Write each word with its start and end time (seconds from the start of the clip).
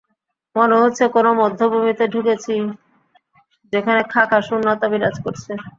মনে 0.55 0.75
হচ্ছে, 0.81 1.03
কোনো 1.15 1.29
বধ্যভূমিতে 1.39 2.05
ঢুকেছি 2.07 2.55
যেখানে 3.73 4.01
খাঁ 4.11 4.25
খাঁ 4.27 4.41
শূন্যতা 4.47 4.85
বিরাজ 4.91 5.15
করছে। 5.25 5.51